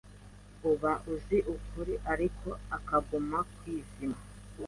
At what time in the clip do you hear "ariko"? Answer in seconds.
2.13-2.49